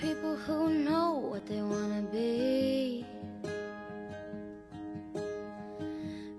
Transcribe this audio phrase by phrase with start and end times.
[0.00, 3.04] people who know what they wanna be.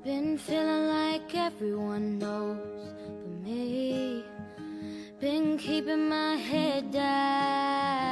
[0.03, 4.23] Been feeling like everyone knows but me.
[5.19, 8.11] Been keeping my head down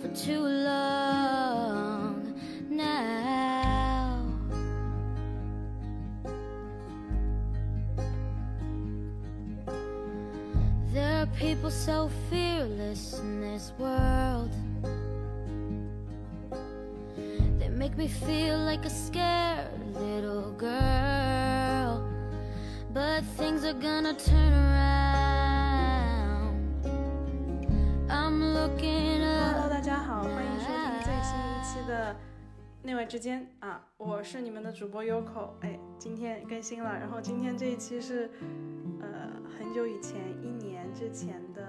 [0.00, 2.34] for too long
[2.68, 4.24] now.
[10.92, 14.50] There are people so fearless in this world.
[17.60, 22.02] They make me feel like a scared little girl.
[22.92, 24.90] But things are gonna turn around.
[28.08, 32.12] I'm looking Hello，大家好，欢迎收听最新一期的
[32.82, 38.28] 《内外之间》啊，我是你们的主播 Yoko，哎，今天更新了，然后今天这一期是
[39.00, 41.62] 呃很久以前一年之前的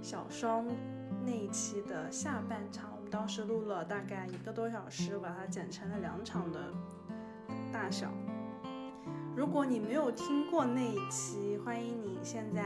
[0.00, 0.66] 小双
[1.26, 6.72] 那一期的下半场，我们当时录了大概一个多小时，把它剪成了两场的
[7.72, 8.12] 大小。
[9.34, 12.62] 如果你没有听过那一期，欢迎你现在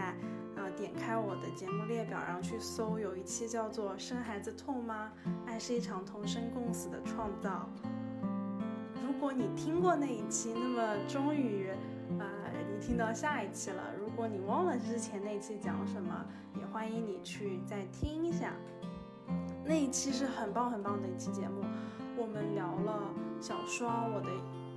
[0.56, 5.10] 啊、点开我的节目列表，然后去搜，有一期叫做《生孩子痛吗？
[5.46, 7.66] 爱是一场同生共死的创造》。
[9.06, 11.70] 如果你听过那一期，那么终于
[12.18, 12.24] 啊、
[12.70, 13.82] 你听到下一期了。
[14.20, 16.26] 如果你忘了之前那期讲什么，
[16.58, 18.52] 也欢迎你去再听一下。
[19.64, 21.64] 那一期是很棒很棒的一期节目，
[22.18, 23.00] 我们聊了
[23.40, 24.28] 小双，我的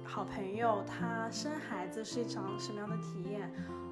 [0.06, 3.52] 好朋友，她生孩子是一场什么样的体验？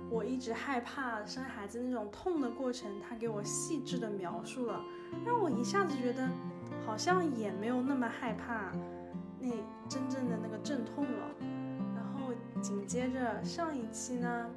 [0.09, 4.81] 我一直害怕生孩子那种痛的过程，她给我细致的描述了，
[5.25, 6.29] 让我一下子觉得
[6.85, 8.71] 好像也没有那么害怕
[9.37, 9.49] 那
[9.89, 11.35] 真正的那个阵痛了。
[11.93, 14.49] 然后紧接着上一期呢，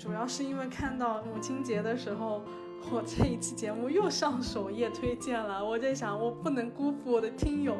[0.00, 2.42] 主要是因为看到母亲节的时候，
[2.90, 5.62] 我这一期节目又上首页推荐了。
[5.62, 7.76] 我在想，我不能辜负我的听友，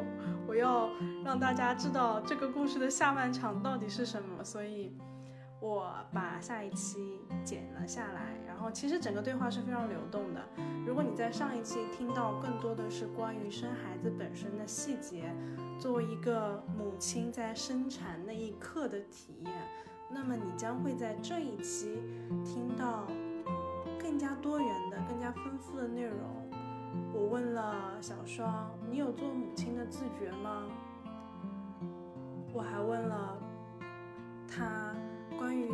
[0.47, 0.87] 我要
[1.25, 4.95] 让大家知道这个故事的下半场到底是什么，所以
[5.59, 8.37] 我把下一期剪了下来。
[8.45, 10.41] 然后其实整个对话是非常流动的。
[10.85, 15.33] 如果你在上一期听到更多的是关于生孩子本身的细节，
[15.79, 19.51] 作为一个母亲在生产那一刻的体验，
[20.13, 22.01] 那么你将会在这一期
[22.43, 23.07] 听到
[23.99, 26.19] 更加多元的、更加丰富的内容。
[27.13, 30.67] 我问了小双：“你有做母亲的自觉吗？”
[32.53, 33.37] 我还问了
[34.47, 34.93] 她
[35.37, 35.71] 关于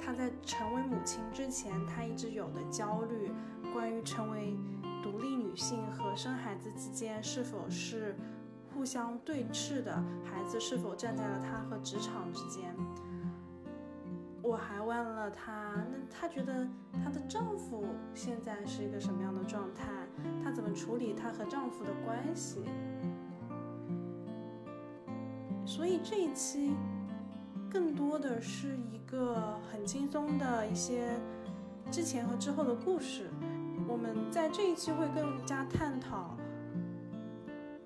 [0.00, 3.32] 她在成为母亲之前，她一直有的焦虑，
[3.72, 4.56] 关于成为
[5.02, 8.16] 独立女性和生孩子之间是否是
[8.72, 9.92] 互相对峙的，
[10.24, 12.74] 孩子是否站在了她和职场之间。
[14.52, 16.68] 我还问了她，那她觉得
[17.02, 19.86] 她的丈夫现在是一个什么样的状态？
[20.44, 22.60] 她怎么处理她和丈夫的关系？
[25.64, 26.74] 所以这一期
[27.70, 31.18] 更多的是一个很轻松的一些
[31.90, 33.30] 之前和之后的故事。
[33.88, 36.36] 我们在这一期会更加探讨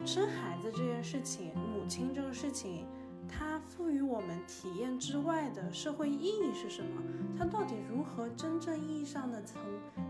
[0.04, 2.88] 生孩子这件事情，母亲这个事情，
[3.28, 7.02] 它赋予我们体验之外的社会意义是什么？
[7.38, 9.60] 它到底如何真正意义上的从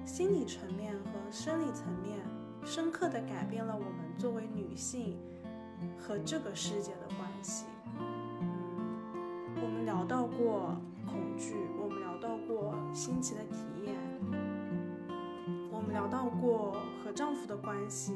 [0.04, 2.20] 心理层面和生理层面，
[2.64, 5.18] 深刻的改变了我们作为女性
[5.98, 7.66] 和这个世界的关系？
[9.60, 13.94] 我们聊到过恐惧，我们聊到过新奇的体验，
[15.70, 18.14] 我们聊到过和丈夫的关系。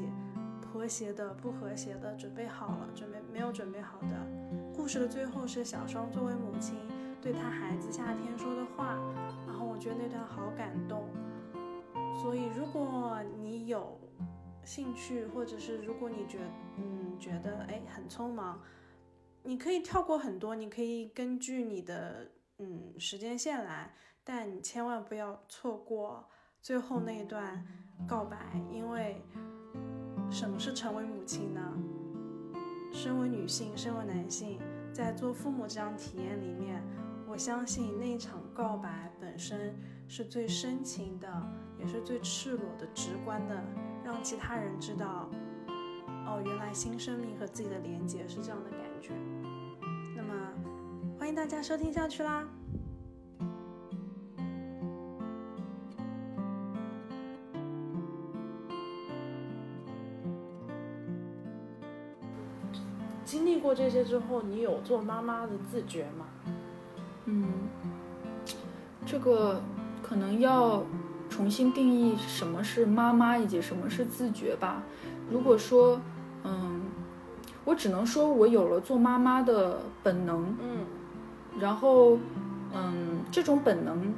[0.73, 4.07] 和谐的、不和谐的，准备好了，准备没有准备好的。
[4.81, 6.75] 故事的最后是小双作为母亲
[7.21, 8.97] 对她孩子夏天说的话，
[9.45, 11.07] 然后我觉得那段好感动。
[12.19, 13.95] 所以如果你有
[14.65, 16.39] 兴趣，或者是如果你觉
[16.77, 18.59] 嗯觉得哎很匆忙，
[19.43, 23.93] 你可以跳过很多，你可以根据你的嗯时间线来，
[24.23, 26.27] 但你千万不要错过
[26.59, 27.63] 最后那一段
[28.07, 29.21] 告白，因为。
[30.31, 31.61] 什么是成为母亲呢？
[32.93, 34.57] 身为女性，身为男性，
[34.93, 36.83] 在做父母这样体验里面，
[37.27, 39.75] 我相信那场告白本身
[40.07, 41.27] 是最深情的，
[41.79, 43.63] 也是最赤裸的、直观的，
[44.03, 45.29] 让其他人知道，
[46.25, 49.13] 哦，原来新生命和自己的连接是这样的感觉。
[50.15, 50.33] 那么，
[51.17, 52.47] 欢迎大家收听下去啦。
[63.61, 66.25] 过这些之后，你有做妈妈的自觉吗？
[67.25, 67.47] 嗯，
[69.05, 69.61] 这个
[70.01, 70.83] 可能要
[71.29, 74.83] 重新定义什么是妈妈以及什么是自觉吧。
[75.29, 76.01] 如果说，
[76.43, 76.81] 嗯，
[77.63, 80.85] 我只能说我有了做妈妈的本能，嗯
[81.59, 82.17] 然后，
[82.73, 84.13] 嗯，这种本能，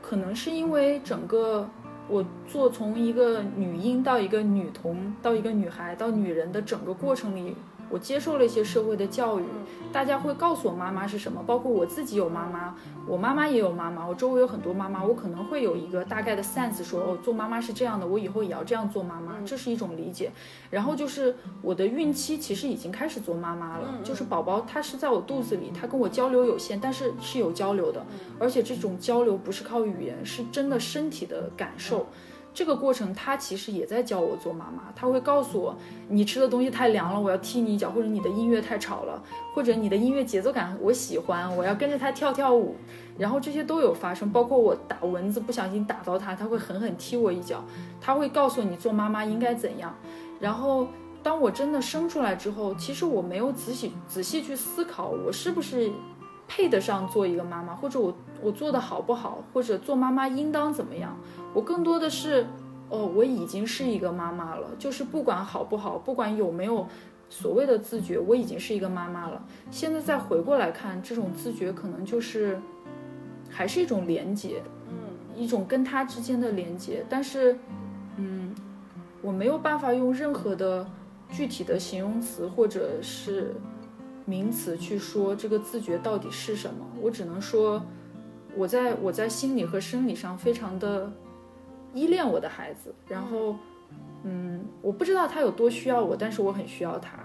[0.00, 1.68] 可能是因为整个
[2.08, 7.56] 我做从一个女婴到一个女童到一个女孩到女人的整个过程里，
[7.90, 9.44] 我接受了一些社会的教育，
[9.92, 12.76] 大家会告诉我妈妈是什么，包括我自己有妈妈，
[13.06, 20.30] 我妈妈也有妈妈，我周围有很多妈妈，我可能会有一个大概的 sense，说哦，做妈妈是这样的，我以后也要这样做妈妈，这是一种理解。
[20.70, 28.06] 然后就是我的孕期其实已经开始做妈妈了，就是宝宝他是在我肚子里，他跟我交流有限，但是是有交流的，
[28.38, 32.06] 而且这种交流不是靠语言，是真的身体的感受。
[32.52, 34.92] 这个过程，他其实也在教我做妈妈。
[34.96, 35.76] 他会告诉我，
[36.08, 39.22] 你吃的东西太凉了，我要踢你一脚；或者你的音乐太吵了，
[39.54, 42.76] 或者你的音乐节奏感我喜欢，我要跟着他跳跳舞。
[43.16, 47.64] 然后这些都有发生，包括我打蚊子不小心打到他，他会狠狠踢我一脚。
[48.00, 49.94] 他会告诉你做妈妈应该怎样。
[50.40, 50.88] 然后
[51.22, 55.90] 当我真的生出来之后，其实我没有仔细仔细去思考，我是不是
[56.52, 58.12] 配得上做一个妈妈，或者我
[58.42, 61.16] 我做的好不好，或者做妈妈应当怎么样。
[61.54, 62.44] 我更多的是，
[62.88, 66.84] 哦，我已经是一个妈妈了，就是不管好不好，不管有没有
[67.28, 69.40] 所谓的自觉，我已经是一个妈妈了。
[69.70, 72.60] 现在再回过来看，这种自觉可能就是
[73.48, 74.96] 还是一种连接，嗯
[75.36, 77.06] 一种跟他之间的连接。
[77.08, 77.56] 但是，
[78.16, 78.52] 嗯，
[79.22, 80.84] 我没有办法用任何的
[81.30, 83.54] 具体的形容词或者是
[84.30, 86.86] 名词去说这个自觉到底是什么。
[87.02, 87.82] 我只能说，
[88.56, 91.12] 我在我在心理和生理上非常的
[91.92, 93.56] 依恋我的孩子，然后，
[94.22, 97.18] 嗯，我不知道他有多需要我，但是我很需要他。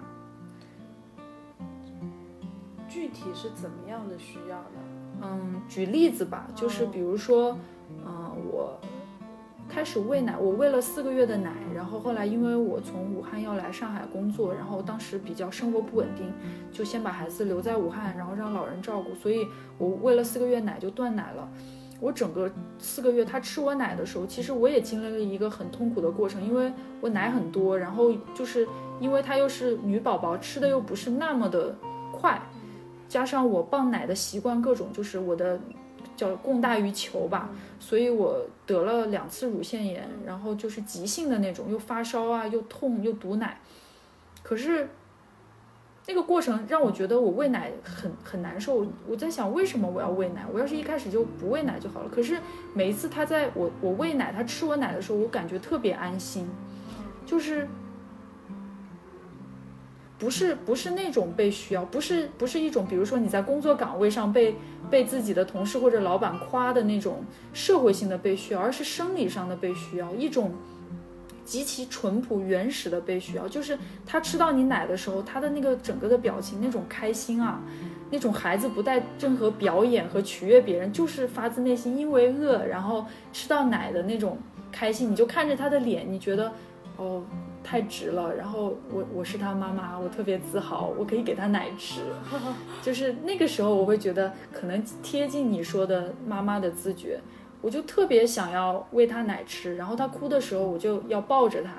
[2.89, 4.79] 具体是怎么样的需要呢？
[5.21, 7.55] 嗯，举例子吧，就是比如说，
[8.03, 8.79] 嗯、我
[9.67, 16.31] 开始喂奶，我喂了四个月的奶，然后后来因为我从武汉要来上海工作，然后当时比较生活不稳定，
[16.71, 19.45] 就先把孩子留在武汉，然后让老人照顾，所以
[19.77, 21.47] 我喂了四个月奶就断奶了。
[22.01, 26.71] 我整个四个月，他吃我奶的时候，其实我也经历了一个很痛苦的过程，因为
[27.01, 28.67] 我奶很多，然后就是
[29.00, 31.73] 因为她又是女宝宝，吃的又不是那么的
[32.12, 32.41] 快，
[33.07, 35.57] 加上我泵奶的习惯各种，就是我的
[36.15, 43.59] 叫供大于求吧，所以我得了两次乳腺炎，然后就是急性的那种，又发烧啊，又痛又堵奶。
[44.44, 44.89] 可是
[46.07, 48.85] 那个过程让我觉得我喂奶很很难受。
[49.07, 50.45] 我在想，为什么我要喂奶？
[50.51, 52.09] 我要是一开始就不喂奶就好了。
[52.09, 52.39] 可是
[52.73, 56.47] 每一次他在我我喂奶，他吃我奶的时候，我感觉特别安心，
[57.25, 57.67] 就是。
[60.17, 64.56] 不是不是那种被需要，不是不是一种，比如说你在工作岗位上被
[64.89, 70.53] 被自己的同事或者老板夸的那种社会性的被需要，而是生理上的被需要，一种
[71.44, 73.45] 极其淳朴原始的被需要。
[73.45, 77.62] 就是他吃到你奶的时候，他的那个整个的表情，那种开心啊，
[78.09, 84.38] 那种孩子不带任何表演和取悦别人，就是发自内心因为饿然后吃到奶的那种
[84.71, 86.53] 开心，你就看着他的脸，你觉得
[86.95, 87.21] 哦。
[87.65, 92.01] 太直了，然后我我是他妈妈，我特别自豪，我可以给他奶吃，
[92.83, 97.19] 就是那个时候我会觉得可能贴近你说的妈妈的自觉，
[97.62, 101.72] 我就特别想要喂他奶吃，然后他哭的时候我就要抱着他，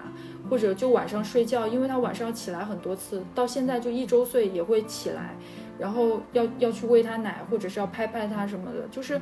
[0.50, 5.36] 或者就晚上睡觉，因为他晚上要起来很多次，到现在就一周岁也会起来，
[5.78, 9.20] 然后要要去喂他奶，或者是要拍拍他什么的，就是。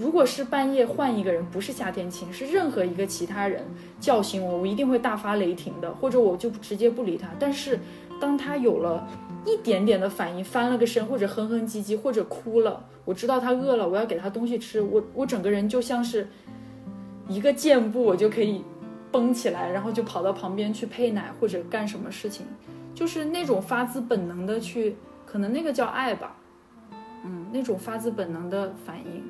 [0.00, 3.62] 如果是半夜换一个人，不是夏天晴，是任何一个其他人
[4.00, 7.28] 叫醒我，我一定会大发雷霆的，或者我就直接不理他。
[7.38, 7.78] 但是，
[8.18, 9.06] 当他有了
[9.44, 16.26] 一点点的反应，翻了个身，或者哼哼唧唧，或者哭了，我知道他饿了，我要给他东西吃，我我整个人就像是
[17.28, 18.64] 一个箭步，我就可以
[19.12, 22.46] 蹦起来，然后就跑到旁边去配奶或者干什么事情，
[22.94, 26.34] 就是那种发自本能的去，可能那个叫爱吧，
[27.22, 29.22] 嗯，那种发自本能的反应。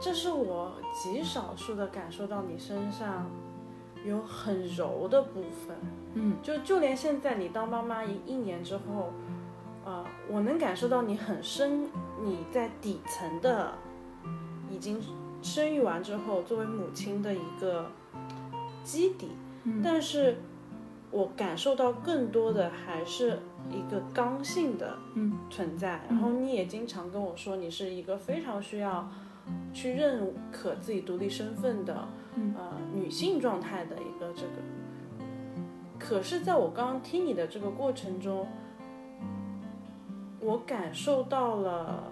[0.00, 3.28] 这是我极少数的感受到你身上
[4.04, 5.76] 有很柔的部分，
[6.14, 9.12] 嗯，就就连现在你当妈妈一一年之后，
[9.84, 11.88] 呃，我能感受到你很深，
[12.22, 13.72] 你在底层的
[14.70, 15.02] 已经
[15.42, 17.90] 生育完之后作为母亲的一个
[18.84, 19.32] 基底，
[19.64, 19.82] 嗯。
[19.82, 20.36] 但是
[21.10, 25.36] 我感受到更多的还是一个刚性的嗯。
[25.50, 29.10] 存在，然后你也经常跟我说你是一个非常需要。
[29.72, 34.52] 去认可自己独立身份的，嗯呃，女性状态的一个这个。
[35.98, 38.46] 可是，在我刚刚听你的这个过程中，
[40.40, 42.04] 我感受到了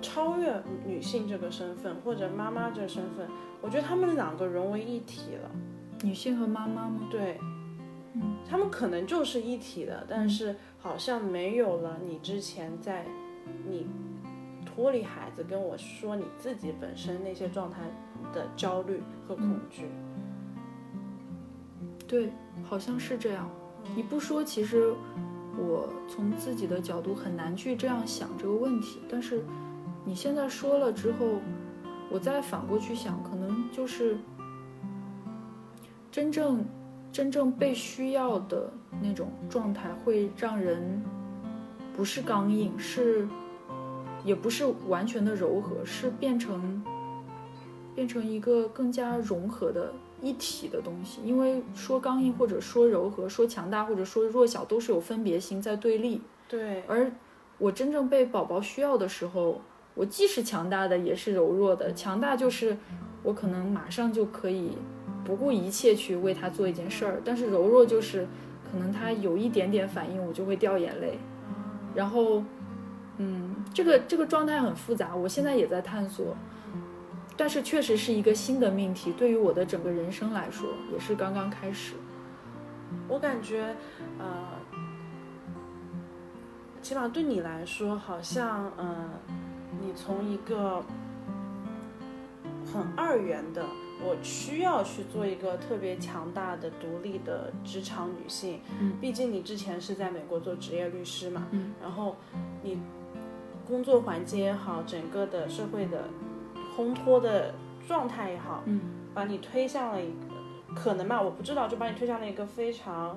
[0.00, 3.28] 超越女性这个身份或者妈妈这个身份，
[3.60, 5.50] 我觉得他们两个融为一体了。
[6.02, 7.00] 女性和妈妈吗？
[7.10, 7.38] 对，
[8.14, 13.06] 嗯，他们可能就是一体的，但是好像没有了你之前在
[13.68, 13.86] 你
[14.74, 17.78] 脱离孩子跟我说你自己本身那些状态
[18.32, 19.86] 的焦虑和恐惧。
[22.08, 22.32] 对，
[22.64, 23.48] 好像是这样。
[23.94, 24.92] 你不说，其实
[25.56, 29.00] 我从自己的角度很难去这样想这个问题。
[29.08, 29.44] 但是
[30.04, 31.40] 你现在说了之后，
[32.10, 34.16] 我再反过去想，可能就是
[36.10, 36.64] 真正
[37.12, 41.00] 真正被需要的那种状态，会让人
[41.96, 43.28] 不是刚硬，是
[44.24, 46.82] 也不是完全的柔和，是变成
[47.94, 49.92] 变成一个更加融合的。
[50.22, 56.22] 一体的东西，因为说刚硬或者说柔和，说强大或者说弱小，都是有分别心在对立。
[56.48, 57.12] 对，而
[57.58, 59.60] 我真正被宝宝需要的时候，
[59.94, 61.92] 我既是强大的，也是柔弱的。
[61.92, 62.74] 强大就是
[63.22, 64.78] 我可能马上就可以
[65.26, 68.26] 不顾一切去为他做一件事儿，但是柔弱就是
[68.72, 71.18] 可能他有一点点反应，我就会掉眼泪。
[71.94, 72.42] 然后，
[73.18, 76.36] 嗯，这个这个状态很复杂，我现在也在探索。
[77.36, 81.94] 但是确实是一个新的命题，对于我的整个人生来说，也是刚刚开始。
[83.08, 83.74] 我感觉，
[84.20, 84.46] 呃，
[86.80, 89.10] 起码对你来说，好像，嗯，
[89.80, 90.84] 你从一个
[92.72, 93.66] 很二元的，
[94.00, 98.60] 我需要去做一个特别强大的、独立的职场女性。
[98.80, 101.48] 嗯，毕竟你之前是在美国做职业律师嘛。
[101.50, 102.14] 嗯，然后
[102.62, 102.78] 你
[103.66, 106.04] 工作环境也好，整个的社会的。
[106.76, 107.54] 烘托的
[107.86, 108.80] 状态也好，嗯，
[109.14, 113.16] 把你推向了一个可能吧，我不知道，就把你推向了一个非常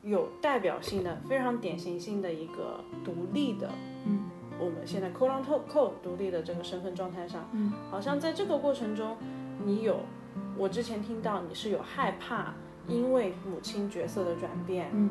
[0.00, 3.68] 有代表性的、非常典型性的一个独立的，
[4.06, 9.14] 嗯，我们现在 “quote unquote” 独立的这个身份状态上，嗯，好像在这个过程中，
[9.62, 10.00] 你有，
[10.56, 12.54] 我之前听到你是有害怕，
[12.88, 15.10] 因为母亲角色的转变，嗯，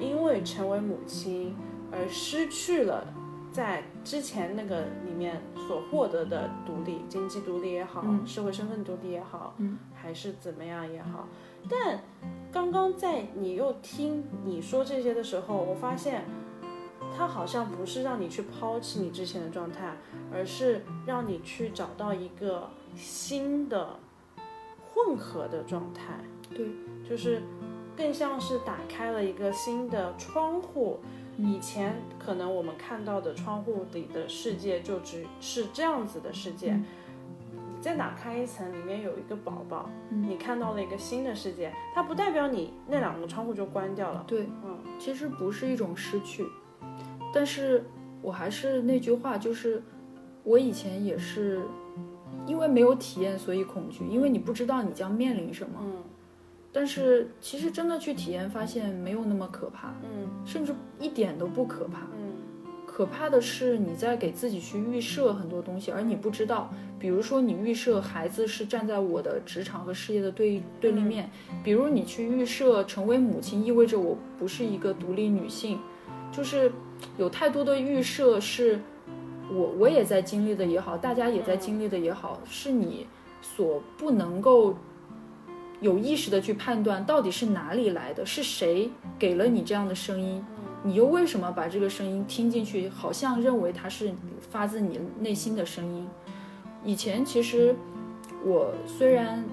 [0.00, 1.54] 因为成为母亲
[1.92, 3.06] 而失去了。
[3.52, 11.28] 在之前那个里面所获得的独立，经济独立也好，社会身份独立也好，嗯，还是怎么样也好，
[11.68, 12.00] 但
[12.50, 16.24] 刚刚在你又听你说这些的时候，我发现，
[17.14, 19.96] 它好像不是让你去抛弃你之前的状态，
[20.32, 24.00] 而是让你去找到一个新的
[24.80, 26.14] 混合的状态。
[26.50, 26.68] 对，
[27.06, 27.42] 就是
[27.94, 31.00] 更像是打开了一个新的窗户。
[31.38, 36.78] 以前可能我们看到的窗户里的世界就只是这样子的世界，
[37.52, 44.22] 你再打开一层，里面有一个宝宝，你看到了一个新的世界，它不代表你那两个窗户就关掉了。
[44.26, 46.46] 对，嗯，其实不是一种失去，
[47.32, 47.84] 但是
[48.20, 49.82] 我还是那句话，就是
[50.44, 51.62] 我以前也是
[52.46, 55.78] 因为没有体验，所以恐惧，因为你不知道你将面临什么。
[55.80, 56.02] 嗯。
[56.74, 62.32] 但是其实真的去体验，发现没有那么可怕，嗯，甚至一点都不可怕，嗯，
[62.86, 71.30] 可怕的是你在给自己去预设很多东西，而你不知道，比如说你预设孩子是站在我的职场和事业的对对立面，
[71.62, 75.78] 比如你去预设成为母亲意味着我不是一个独立女性，
[76.32, 76.72] 就是
[77.18, 78.80] 有太多的预设是
[79.52, 83.06] 我我也在经历的也好，大家也在经历的也好，是你
[83.42, 84.74] 所不能够。
[85.82, 90.42] 有意识的去判断到底是哪里来的，是谁给了你这样的声音，
[90.84, 92.88] 你又为什么把这个声音听进去？
[92.88, 94.14] 好像认为它是
[94.50, 96.06] 发自你内心的声音。
[96.84, 97.74] 以前其实
[98.44, 99.44] 我虽然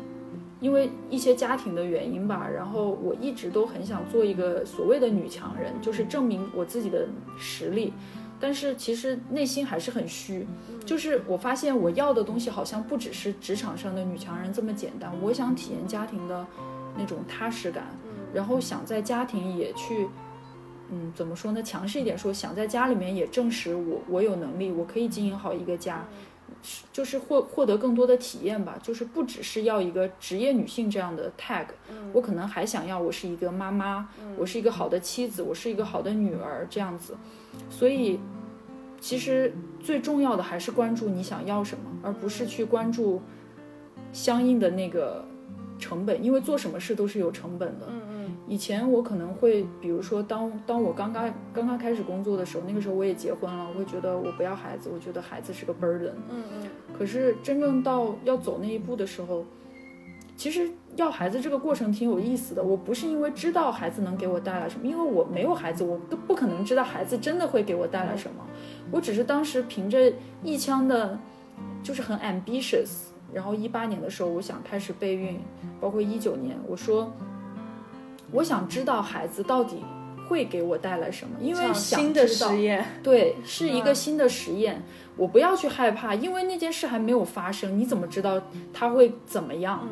[0.60, 7.08] 因为一些家庭的原因吧，然后我一直都很想做一个所谓的女强人，就是证明我自己的
[7.40, 7.92] 实力。
[8.40, 10.48] 但是其实内心还是很虚，
[10.86, 15.12] 就是我发现我要的东西好像不只是职场上的女强人这么简单。
[15.22, 16.48] 我想体验家庭的
[16.98, 17.88] 那种踏实感，
[18.34, 20.08] 然后想在家庭也去，
[20.90, 21.62] 嗯，怎么说呢？
[21.62, 26.06] 强势一点说，想在家里面也证实我我有能力，我可以经营好一个家，
[26.94, 28.80] 就是获获得更多的体验吧。
[28.82, 31.66] 就是不只是要一个职业女性这样的 tag，
[32.14, 37.18] 我可能还想要我是一个妈妈，我是一个好的妻子，我是一个好的女儿这样子。
[37.70, 38.20] 所以，
[39.00, 43.22] 其实最重要的还是关注你想要什么，而不是去关注
[44.12, 45.24] 相应的那个
[45.78, 47.88] 成本，因为做什么事都是有成本的。
[47.90, 48.38] 嗯嗯。
[48.48, 56.14] 以前我可能会，比如说，当当我刚刚刚刚开始工作的时候，那个时候我也结婚了，我会觉得我不要孩子，我觉得孩子是个 burden。
[56.30, 56.68] 嗯嗯。
[56.98, 59.46] 可是真正到要走那一步的时候，
[60.40, 62.64] 其实要孩子这个过程挺有意思的。
[62.64, 68.48] 我不是因为知道孩子能给我带来什么，因为我没有孩子，我都不可能知道孩子真的会给我带来什么。
[68.90, 71.20] 我只是当时凭着一腔的，
[71.84, 72.88] 就是很 ambitious。
[73.34, 75.38] 然后一八年的时候，我想开始备孕，
[75.82, 77.12] 包括一九年，我说，
[78.32, 79.84] 我想知道孩子到底
[80.30, 84.82] 会给我带来什么，因为想新的实验，对，是一个新的实验，
[85.18, 88.42] 我不要去害怕，因为那件事还没有发生，你怎么知道
[88.74, 89.86] 他会怎么样？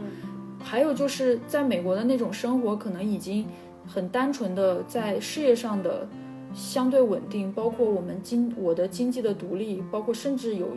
[0.59, 3.45] 还有就是在美国的那种生活，可能已经
[3.85, 6.07] 很单纯的在事业上的
[6.53, 10.67] 相对稳定，包括我们经我的经济的独立，包括甚至有，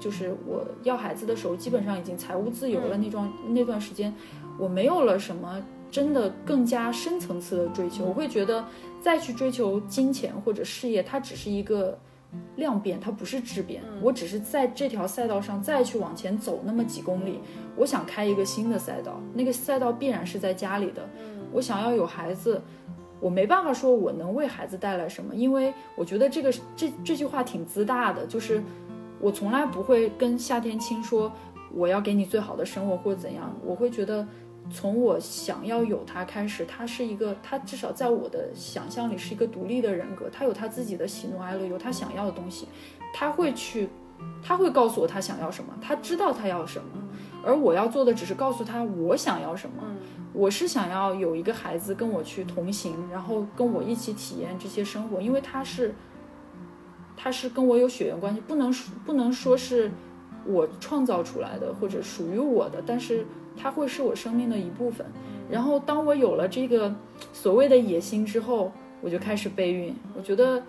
[0.00, 4.14] 就是我要孩子的时候，基本上已经财务自由了那段那段时间，
[4.58, 8.64] 我没有了什么真的更加深层次的追求，我会觉得
[9.02, 11.98] 再去追求金钱或者事业，它只是一个。
[12.56, 13.82] 量变，它不是质变。
[14.02, 17.40] 我只是在这条赛道上再去往前走那么几公里。
[17.76, 21.08] 我想开一个新的赛道，那个赛道必然是在家里的。
[21.52, 22.60] 我想要有孩子，
[23.20, 28.26] 我没办法说我能为孩子带来什么，因为我觉得这个这这句话挺自大的。
[28.26, 28.62] 就是
[29.20, 31.32] 我从来不会跟夏天青说
[31.72, 34.26] 我要给你最好的生活或者怎样，我会觉得。
[34.68, 42.66] 从我想要有他开始，他是一个，他至少在我的想象里是一个独立的人格，他有他自己的喜怒哀乐，有他想要的东西，
[43.14, 43.88] 他会去，
[44.42, 46.88] 他会告诉我他想要什么，他知道他要什么，
[47.44, 49.82] 而我要做的只是告诉他我想要什么。
[50.32, 55.94] 我是想要有一个孩子跟我去同行，然后跟我一起体验这些生活，因为他是，
[57.16, 58.72] 他是跟我有血缘关系，不能
[59.06, 59.90] 不能说是
[60.44, 63.24] 我创造出来的或者属于我的，但是。
[63.56, 65.06] 它会是我生命的一部分，
[65.50, 66.94] 然后当我有了这个
[67.32, 68.70] 所谓的野心之后，
[69.00, 69.94] 我就开始备孕。
[70.16, 70.62] 我觉得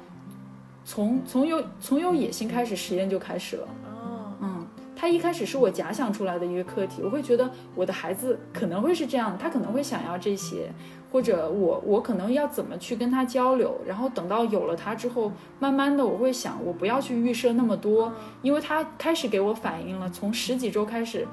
[0.84, 3.67] 从从有从有野心开始，实验就开始了。
[3.86, 4.65] 哦，嗯，
[4.96, 10.72] 它一开始是我假想出来的一个课题，我会觉得我的孩子可能会是这样，他可能会想要这些，
[11.12, 13.79] 或者我我可能要怎么去跟他交流。
[13.86, 21.28] 然后等到有了他之后，慢慢的我会想，我不要去预设那么多，因为他开始给我反应了，从十几周开始。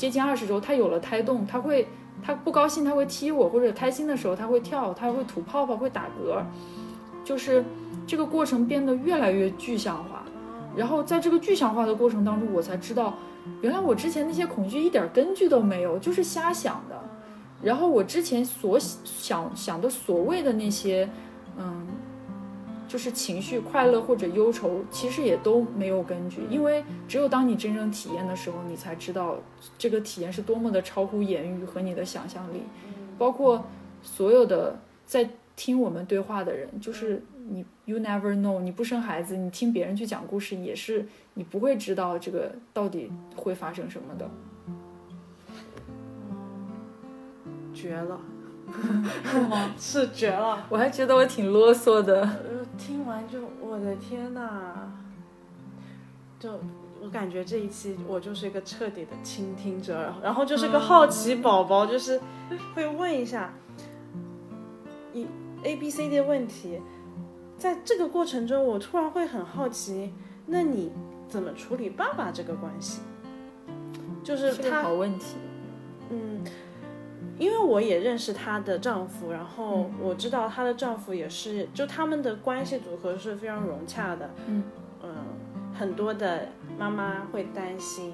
[0.00, 1.86] 接近二十周，他有了胎动，他会，
[2.22, 6.42] 他不高兴他会踢我，或者开心的时候他会跳，他会吐泡泡，会打嗝，
[7.22, 7.62] 就是
[8.06, 10.22] 这个过程变得越来越具象化。
[10.74, 13.12] 然后在这个具象化的过程当中，我才知道，
[13.60, 16.98] 原来我之前那些恐惧一点根据都没有，就是瞎想的。
[17.62, 21.06] 然后我之前所想想的所谓的那些，
[21.58, 21.86] 嗯。
[22.90, 29.38] 就是情绪快乐或者忧愁，其实也都没有根据，因为只有当你真正体验的时候，你才知道
[29.78, 32.62] 这个体验是多么的超乎言语和你的想象力。
[33.16, 33.64] 包括
[34.02, 34.76] 所有的
[35.06, 44.28] 在听我们对话的人，就是你，you never know，你不生孩子，你听别人去讲故事，也是你不会知道这个到底会发生什么的。
[47.72, 48.20] 绝了。
[49.30, 49.74] 是吗？
[49.76, 50.64] 是绝了！
[50.68, 52.22] 我还觉得我挺啰嗦的。
[52.80, 54.90] 听完就我的天呐，
[56.38, 56.58] 就
[57.02, 62.18] 我感觉这一期我就是一个彻底的倾听者，然后就是个好奇宝宝，就是
[62.74, 63.52] 会问一下
[65.12, 65.26] 一
[65.62, 66.80] A B C D 问题。
[67.58, 70.14] 在这个过程中，我突然会很好奇，
[70.46, 70.90] 那你
[71.28, 73.02] 怎么处理爸爸这个关系？
[74.24, 75.36] 就是他好问题。
[76.08, 76.42] 嗯。
[77.40, 84.30] 因为我也认识她的丈夫，然后我知道她的丈夫也是，就他们的关系组合是非常融洽的。
[84.46, 84.62] 嗯
[85.02, 85.14] 嗯，
[85.72, 86.48] 很多的
[86.78, 88.12] 妈妈会担心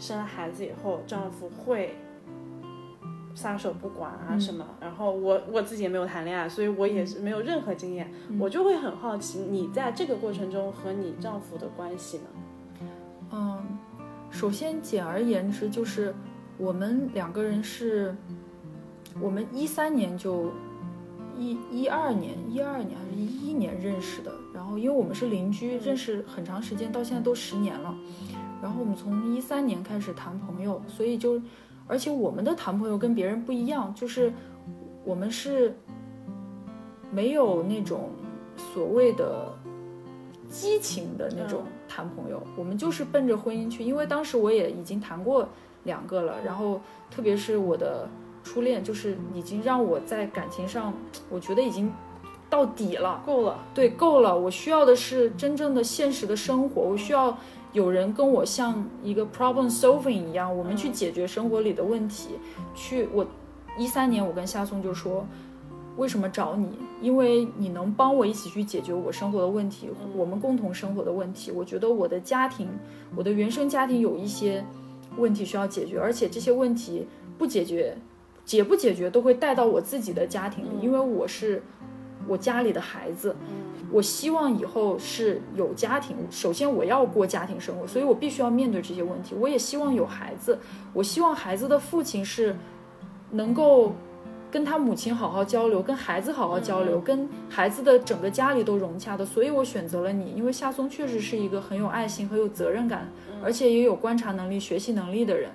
[0.00, 1.94] 生了孩子以后丈夫会
[3.36, 4.66] 撒手不管啊什么。
[4.80, 12.24] 然后我我自己也没有谈恋爱，所以我也是没有任何经验，我就会很好奇你在这个过程中和你丈夫的关系呢？
[13.30, 13.78] 嗯，
[14.28, 16.12] 首先简而言之就是
[16.60, 18.14] 我们两个人是。
[19.20, 20.52] 我们一三年就
[21.36, 27.92] 一一二年一二年还是一一年认识的，然后因为我们是邻居，认识很长时间，到现在都十年了。
[28.62, 31.42] 然后我们从一三年开始谈朋友，所以就，
[31.88, 34.32] 而且我们的谈朋友跟别人不一样，就是
[35.04, 35.74] 我们是
[37.10, 38.10] 没有那种
[38.56, 39.52] 所谓的
[40.48, 43.82] 激情的那种谈朋友，我们就是奔着婚姻去。
[43.82, 45.48] 因为当时我也已经谈过
[45.92, 48.08] 两个了，然后特别是我的。
[48.42, 50.94] 初恋就是已经让我在感情上，
[51.28, 51.92] 我觉得已经
[52.48, 54.36] 到底了，够了，对，够了。
[54.44, 57.36] 我需要的是真正的现实的生活，我需要
[57.74, 62.30] 有人跟我像一个 problem solving 一样，我们去解决生活里的问题。
[62.74, 63.26] 去，我
[63.76, 65.26] 一三年我跟夏松就说，
[65.98, 66.70] 为什么找你？
[67.02, 71.52] 因为你能帮我一起去解决我生活的问题，我们共同生活的问题。
[71.52, 72.66] 我觉得我的家庭，
[73.14, 74.64] 我的原生家庭有一些
[75.16, 77.06] 问题需要解决，而且这些问题。
[77.38, 77.96] 不解决，
[78.44, 81.62] 解不解决都会带到我自己的家庭里，因为我是
[82.28, 83.34] 我家里的孩子，
[83.90, 86.16] 我希望以后是有家庭。
[86.30, 89.34] 首先我要过家庭生活，所以我必须要面对这些问题。
[89.34, 90.58] 我也希望有孩子，
[90.92, 92.54] 我希望孩子的父亲是
[93.30, 93.94] 能够。
[94.50, 103.08] 跟他母亲好好交流，跟孩子好好交流，跟孩子的整个家里都融洽的，所以我选择了你，因为夏松确实是一个很有爱心、很有责任感，
[103.42, 105.50] 而且也有观察能力、学习能力的人。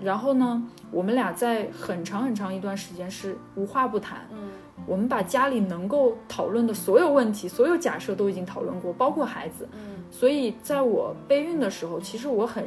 [0.00, 0.62] 然后呢，
[0.92, 4.28] 我们俩在很长很长一段时间是无话不谈。
[4.30, 4.50] 嗯，
[4.86, 9.66] 我们把家里能够讨论的所有问题、所有假设都已经讨论过，包括孩子。
[9.72, 12.64] 嗯，所以在我备孕的时候，其实我很。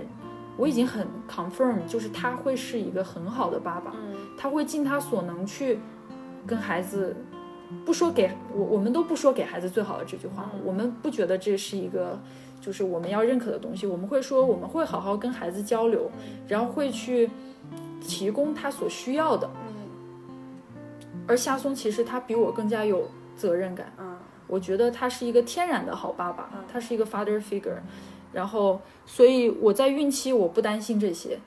[0.57, 3.95] 我已经很 confirm，就是他会是一个很好的爸爸，
[4.37, 5.79] 他会尽他所能去
[6.45, 7.15] 跟孩子，
[7.85, 12.19] 不说给我，我们都不说给孩子最好的这句话，我们不觉得这是一个
[12.59, 16.11] 就是我们要认可的东西，我们会说我们会好好跟孩子交流，
[16.47, 17.29] 然后会去
[17.99, 19.49] 提供他所需要的。
[21.27, 23.91] 而夏松其实他比我更加有责任感，
[24.47, 27.79] 我觉得他是一个天然的好爸爸，他是一个 father figure。
[28.31, 31.37] 然后，所以我在孕期我不担心这些，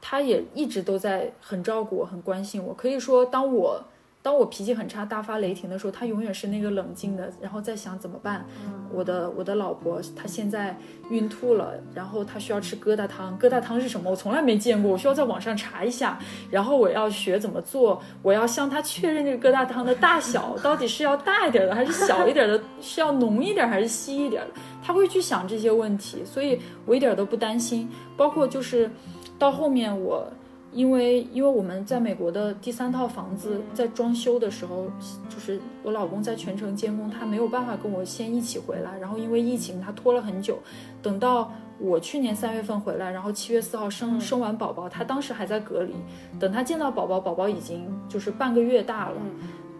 [0.00, 2.74] 他也一直都在很照顾我，很关心我。
[2.74, 3.82] 可以说，当我。
[4.24, 8.46] 当我脾气很差、大发雷霆的时候，他永远是那个冷静的，然后在想怎么办。
[8.92, 10.78] 我的我的老婆她现在
[11.10, 13.36] 孕吐了，然后她需要吃疙瘩汤。
[13.36, 14.08] 疙瘩汤是什么？
[14.08, 16.16] 我从来没见过，我需要在网上查一下。
[16.52, 24.48] 然后我要学怎么做，我要向他确认这个疙瘩汤的大小，到底是要大一点的还是小一点的，是要浓一点还是稀一点的。
[24.82, 27.88] 他会去想这些问题，所以我一点都不担心。
[28.16, 28.90] 包括就是
[29.38, 30.26] 到后面我。
[30.74, 34.86] 因为，因为我们在美国的第三套房子在装修的时候，
[35.28, 38.98] 就是我老公在全程监工，他没有办法跟我先一起回来。
[38.98, 40.58] 然后因为疫情，他拖了很久。
[41.02, 45.92] 等到我去年三月份回来，然后七月四号生生完宝宝，他当时还在隔离。
[46.40, 49.16] 等他见到宝宝，宝宝已经就是半个月大了。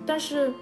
[0.04, 0.52] 但是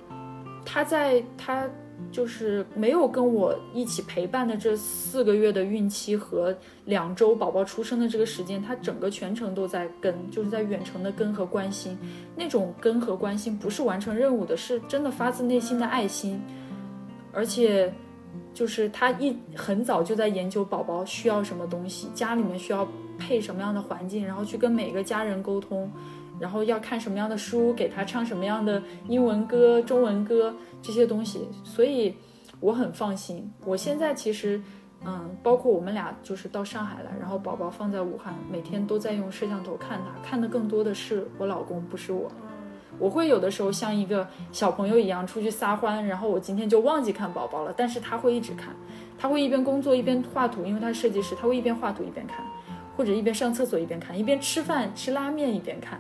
[0.65, 1.69] 他在他。
[2.13, 11.97] 就是没有跟我一起陪伴的这四个月的孕期和两周宝宝出生的这个时间，他整个全程都在跟，就是在远程的跟和关心。
[12.37, 16.41] 那种跟和关心不是完成任务的，是真的发自内心的爱心。
[17.33, 17.93] 而且，
[18.53, 22.87] 就是他一很早就在研究宝宝需要什么东西，家里面需要
[23.19, 25.91] 配什么样的环境，然后去跟每个家人沟通。
[26.41, 32.17] 然后要看什么样的书，给他唱什么样的英文歌、中文歌这些东西，所以
[32.59, 33.53] 我很放心。
[33.67, 34.61] 我现在其实，
[35.05, 42.31] 嗯，包括我们俩就是到上海来，然后宝宝放在武汉，每天都在用摄像头看他，看的更多的是我老公，不是我。
[42.99, 48.75] 我会有的时候像一个小朋友一样出去撒欢，然后我今天就忘记看宝宝了，但是他会一直看，
[49.19, 52.45] 他会一边工作一边画图，因为他是设计师，他会一边画图一边看，
[52.95, 55.99] 或者一边上厕所一边看，一边吃饭吃拉面一边看。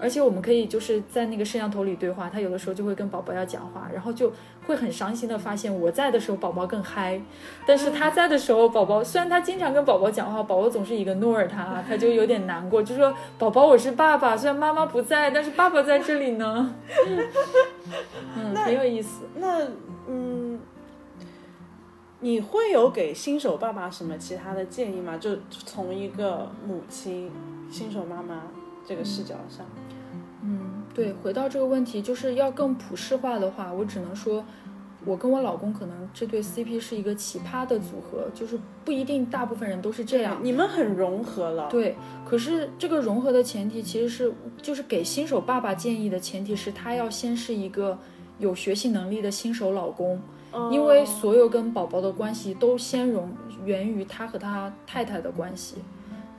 [0.00, 4.32] 而且我们可以就是在那个摄像头里对话，他有的时候就会跟宝宝要讲话，然后就
[4.66, 7.20] 会很伤心的发现我在的时候宝宝更嗨，
[7.66, 16.74] 但是他在的时候宝宝虽然他经常跟宝宝讲话，宝宝总是一个 ignore 他，他就有点难过，就说宝宝我是爸爸，虽然妈妈不在，但是爸爸在这里呢，
[18.36, 19.24] 嗯，很有意思。
[19.36, 19.66] 那
[20.08, 20.58] 嗯，
[22.20, 25.16] 你会有给新手爸爸什么其他的建议吗？
[25.18, 27.30] 就从一个母亲、
[27.70, 28.42] 新手妈妈
[28.90, 29.64] 这个视角上。
[30.42, 34.44] 嗯，对，回到这个问题，就是要更普世化的话，我只能说，
[35.04, 40.40] 我跟我老公可能这对 CP 是一个奇葩的组合，就是不一定大部分人都是这样。
[40.42, 41.68] 你们很融合了。
[41.70, 47.96] 对，可是这个融合的前提其实是，就是给新手爸爸建议的前提是他要先是一个
[48.40, 50.20] 有学习能力的新手老公，
[50.72, 53.30] 因为所有跟宝宝的关系都先融
[53.64, 55.76] 源于他和他太太的关系。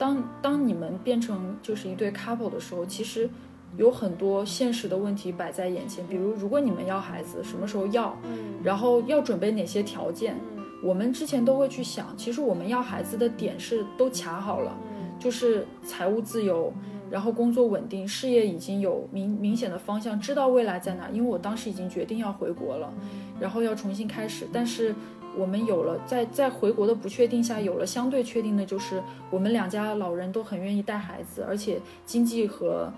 [0.02, 3.30] 当当你们变成就是一对 couple 的时候，其实。
[3.78, 8.18] 有很多现实的问题摆在眼前，比如如果你们要孩子，什么时候要？
[8.62, 10.36] 然后要准备哪些条件？
[10.84, 14.78] 我们之前都会去想，其实我们要孩子的点是都卡好了，
[15.18, 16.74] 就是财务自由，
[17.10, 21.10] 然后工作稳定，事业已经有明明显的方向，知道未来在哪。
[21.10, 22.94] 因为我当时已经决定要回国了，
[23.40, 24.46] 然后要重新开始。
[24.52, 24.94] 但是
[25.38, 32.92] 我们有了在在回国的不确定下，有了相对确定的，就是我们两家老人都很愿意带孩子，而且经济和。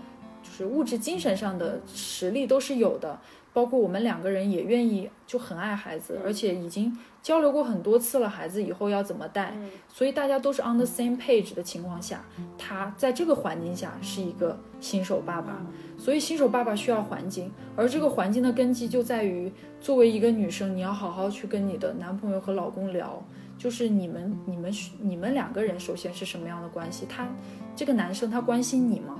[0.45, 3.17] 就是物质、精神上的实力都是有的，
[3.53, 9.53] 包括我们两个人也愿意，就很爱孩子，而且已经交流过很多次了，孩子以后要怎么带，
[9.87, 12.25] 所以大家都是 on the same page 的情况下，
[12.57, 15.65] 他在这个环境下是一个新手爸爸，
[15.97, 23.23] 所以新手爸爸需要环境，而这个环境的根基就在于，作为一个女生，你要好好去跟你的男朋友和老公聊，
[23.57, 27.27] 就是你们、你们、你们两个人首先是什么样的关系，他
[27.75, 29.19] 这个男生他关心你吗？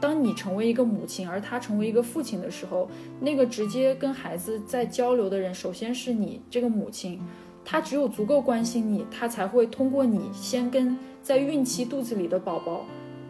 [0.00, 2.88] 当你成为一个母亲，而他成为一个父亲的时候，
[3.20, 7.20] 那个直接跟孩子在交流的人，首先是你这个母亲，
[7.64, 12.84] 他只有足够关心你，他才会通过你先跟在孕期肚子里的宝宝，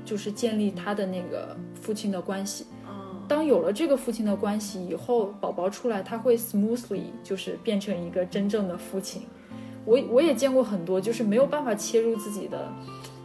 [0.05, 2.67] 就是建立他的那个父亲的关系。
[3.27, 9.23] 当有了这个父亲的关系以后，宝宝出来他会 smoothly 就是变成一个真正的父亲。
[9.85, 12.73] 我我也见过很多就是没有办法切入自己的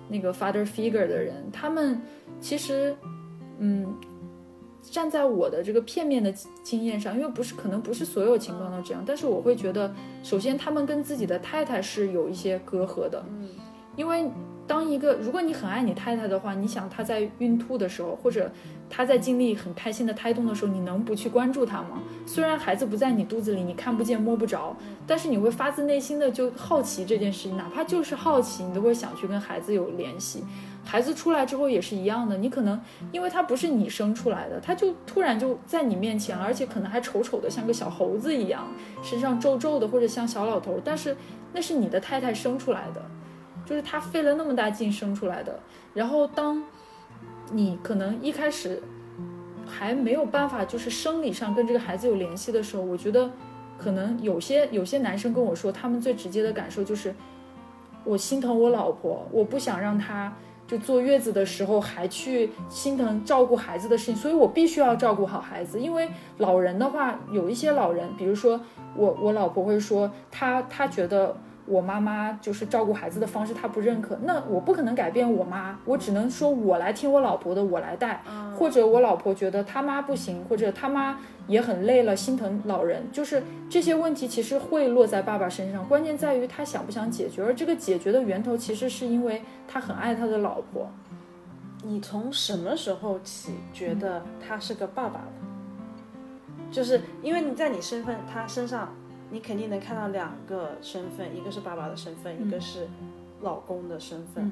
[0.09, 2.01] 那个 father figure 的人，他们
[2.41, 2.93] 其实，
[3.59, 3.95] 嗯，
[4.81, 13.49] 站在我的这个片面的经验上，因为不是可能不是所有情况都这样，但是我会觉得，首先他们跟自己的太太是有一些隔阂的，嗯，
[13.95, 14.29] 因为
[14.65, 18.49] 当一个如果你很爱你太太的话，你想她在孕吐的时候，或者
[18.89, 22.01] 她在经历很开心的胎动的时候，你能不去关注她吗？
[22.25, 30.43] 虽然孩子不在你肚子里，你看不见摸不着，但是你会发自内心的就好奇这件事情，哪怕就是好奇，你都会想去跟孩子有联系。
[30.85, 32.79] 孩子出来之后也是一样的，你可能
[33.11, 38.67] 因为他不是你生出来的，他就突然就在你面前，而且可能还丑丑的，像个小猴子一样，
[39.01, 41.15] 身上皱皱的，或者像小老头，但是
[41.53, 43.01] 那是你的太太生出来的。
[43.65, 45.57] 就是他费了那么大劲生出来的，
[45.93, 46.61] 然后当
[47.49, 48.83] 你可能一开始
[49.65, 53.31] 还没有办法，就是生理上跟这个孩子有联系的时候，我觉得
[53.77, 57.15] 可能有些有些男生跟我说，他们最直接的感受就是
[58.03, 60.33] 我心疼我老婆，我不想让她
[60.77, 65.79] 坐月子的时候还去心疼照顾孩子的事情，所以我必须要照顾好孩子。
[65.79, 68.59] 因为老人的话，有一些老人，比如说
[68.95, 71.35] 我我老婆会说，她她觉得。
[71.65, 74.17] 我妈妈就是照顾孩子的方式，她不认可。
[74.23, 78.21] 那我不可能改变我妈，我只能说我来听我老婆的，我来带。
[78.57, 83.03] 或者我老婆觉得他妈不行，或者他妈也很累了，心疼老人。
[83.11, 87.43] 就是这些问题其实会落在爸爸身上，关键在于他想不想解决。
[87.43, 90.89] 而这个解决的源头其实是因为他很爱他的老婆。
[91.83, 95.27] 你从什么时候起觉得他是个爸爸了？
[96.71, 98.93] 就是因为你在你身份他身上。
[99.33, 102.87] 你肯定能看到两个身份，一个是爸爸的身份，一个是
[103.41, 104.51] 老公的身份。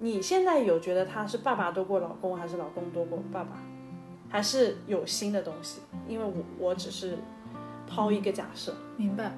[0.00, 3.62] 你现在有觉得他是爸爸多过老公，还是老公多过爸爸，
[4.28, 5.80] 还是有新的东西？
[6.08, 7.16] 因为我我只是
[7.86, 8.74] 抛一个假设。
[8.96, 9.32] 明白，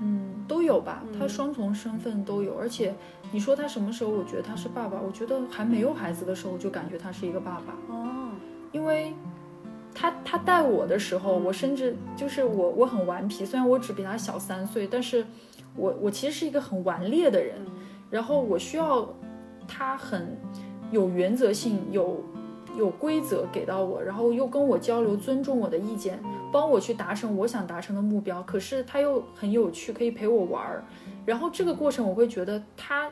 [0.00, 2.58] 嗯，都有吧，他双重身份都有。
[2.58, 2.92] 而且
[3.30, 7.94] 你说他什么时候，我觉得他是爸爸，我觉得还没有孩子的时候就感觉他是一个爸爸。
[7.94, 8.30] 哦，
[8.72, 9.14] 因为。
[9.94, 15.24] 他他带我的时候，我甚至就是我我很顽皮，虽然我只比他小三岁，但是
[15.76, 17.54] 我我其实是一个很顽劣的人，
[18.10, 19.08] 然后我需要
[19.68, 20.36] 他很
[20.90, 22.20] 有原则性，有
[22.76, 26.18] 有规则给到我，然后又跟我交流，尊重我的意见，
[26.52, 28.42] 帮我去达成我想达成的目标。
[28.42, 30.82] 可是他又很有趣，可以陪我玩儿，
[31.24, 33.08] 然后这个过程我会觉得他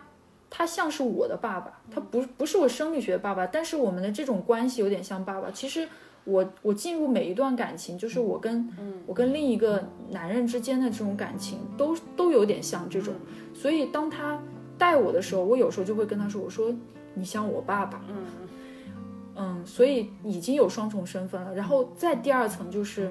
[0.51, 5.89] 他像是我的爸爸，他不不是我生理学的爸爸，但是我们的这种关系有点像爸爸，其实。
[6.25, 8.69] 我我进入每一段感情，就是我跟
[9.07, 13.15] 我跟另一个男人之间的这种感情，都都有点像这种。
[13.53, 14.41] 所以当他
[14.79, 16.75] 带我的时候，我有时候就会跟他说：“我说
[17.15, 18.17] 你像我爸爸。”嗯
[19.35, 21.55] 嗯，所以已经有双重身份了。
[21.55, 23.11] 然后再第二层就是，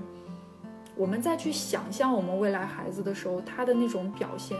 [0.96, 4.58] 我们再去想象我们未来孩子的时候，他的那种表现。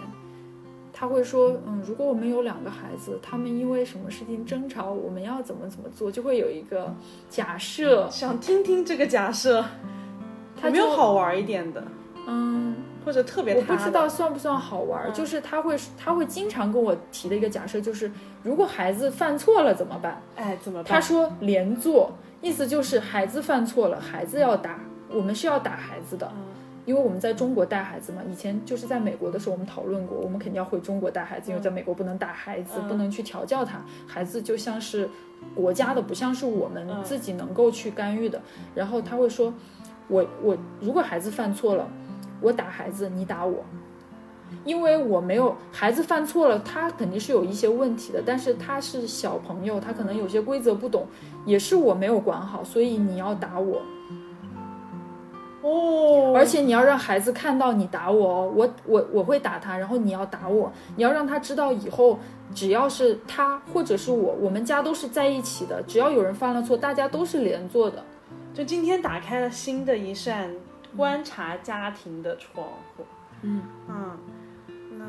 [1.02, 6.94] 他会说，嗯，如果我们有两个孩子，他们因为什么事情争吵，我们要怎么怎么做，就会有一个
[7.28, 8.08] 假设。
[8.12, 9.66] 想听听这个假设，
[10.64, 11.84] 有没有好玩一点的？
[12.28, 13.56] 嗯，或者特别……
[13.56, 18.12] 我不知道算不算好玩，就是他会他会经常跟我提的一个假设，就是
[18.44, 20.22] 如果孩子犯错了怎么办？
[20.36, 20.94] 哎，怎么办？
[20.94, 22.12] 他说连坐，
[22.44, 26.32] 意思就是孩子犯错了，孩子要打，我们是要打孩子的。
[26.86, 35.08] 因为我们在中国带孩子嘛，以前就是在美国的时候，我们讨论过，我们肯定要回中国带孩子，因为在美国不能打孩子，不能去调教他，孩子就像是
[35.54, 38.42] 国家的，不像是我们自己能够去干预的。
[38.74, 39.54] 然后他会说，
[40.08, 41.88] 我我如果孩子犯错了，
[42.42, 43.64] 我打孩子，你打我，
[44.66, 51.06] 因为我没有孩子犯错了，他肯定是有一些问题的，但是他是小朋友，他可能有些规则不懂，
[51.46, 53.84] 也是我没有管好，所以你要打我。
[55.62, 62.18] 哦，而且你要让孩子看到你打我哦，我我我会打他，然后你要打我，你要让他知道以后
[62.54, 68.04] 只要是他或者是我，我们家都是在一起的，只要有人犯了错，大家都是连坐的。
[68.54, 70.52] 就今天打开了新的一扇
[70.98, 73.06] 观察家庭的窗户。
[73.44, 74.18] 嗯嗯，
[74.98, 75.06] 那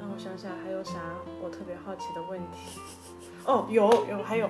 [0.00, 0.94] 让我想想还有啥
[1.42, 2.80] 我特别好奇的问题？
[3.44, 4.48] 哦，有有还有，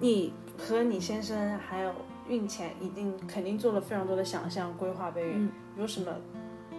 [0.00, 1.92] 你和你先生还有。
[2.28, 6.10] 孕前一定肯定做了非常多的想象规划备孕，有什么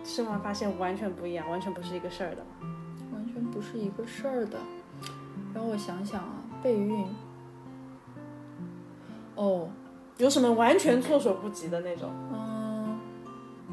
[0.04, 2.46] 生完发现完全不一样，完全不是一个事儿的？
[3.14, 4.58] 完全不是一个事儿的。
[5.54, 7.06] 让我想想啊，备孕，
[9.36, 9.70] 哦，
[10.18, 12.10] 有什么完全措手不及的那种？
[12.34, 12.98] 嗯，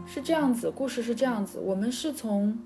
[0.07, 2.59] 是这样子，故事是这样子，我们是从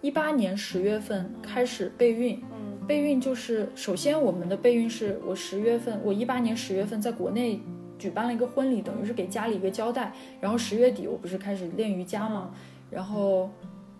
[0.00, 2.42] 一八年十月份开始备孕。
[2.50, 7.60] 嗯，备孕就是首先我们的备孕是我十月份，我一八年十月份在国内
[8.00, 10.12] 举办了一个婚礼，等于是给家里一个交代。
[10.40, 12.50] 然后十月底我不是开始练瑜伽嘛，
[12.90, 13.48] 然后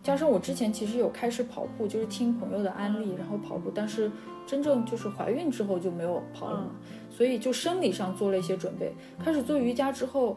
[0.02, 4.10] 加上我之前其实有开始跑步，就是听朋友的安利，然后跑步，但是
[4.46, 6.70] 真正就是怀孕之后就没有跑了嘛，
[7.10, 8.92] 所以就生理上做了一些准备。
[9.22, 10.36] 开始做瑜伽之后。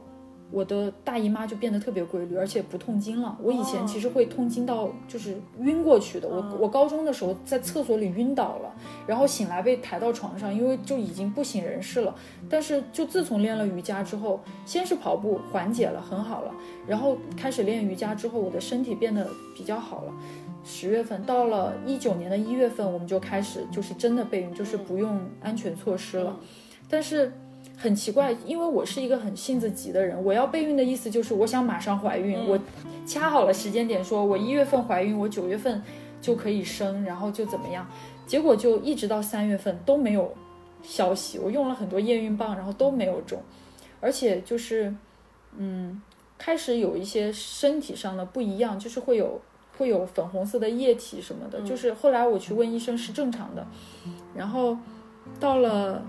[0.54, 3.36] 我的大姨妈就变得特别规律，而且不痛经了。
[3.42, 6.30] 我以前其实会痛经到就是晕过去的。
[6.30, 8.72] 我我高中的时候在厕所里晕倒了，
[9.08, 12.14] 然后醒来被抬到床上，因为就已经不省人事了。
[12.48, 16.54] 但是就自从练了瑜伽之后，先是跑步缓解了，很好了。
[16.86, 20.14] 然后开始练瑜伽之后，我的身体变得比较好了。
[20.64, 26.40] 十月份到了一九年的一月份，我们就开始就是真的备孕，就是不用安全措施了。
[26.88, 27.34] 但是。
[27.84, 32.58] 很奇怪，因为我是一个很性子急的人，我要备孕的意思就是我想马上怀孕，我
[33.06, 35.84] 掐好了时间点，说我一月份怀孕，我九月份
[36.22, 37.86] 就可以生，然后就怎么样，
[38.26, 40.34] 结果就一直到三月份都没有
[40.82, 43.38] 消息，我用了很多验孕棒，然后都没有中，
[44.00, 44.96] 而且就是，
[45.58, 46.02] 嗯，
[46.38, 49.42] 开始有一些身体上的不一样，就是会有
[49.78, 53.68] 会有粉红色的液体什么的，就是后来我去问医生是正常的，
[54.34, 54.78] 然后
[55.38, 56.02] 到了。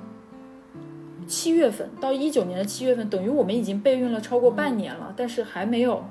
[1.27, 6.03] 七月份到一九年的七月份，等于我们已经备孕了超过半年了，但是还没有。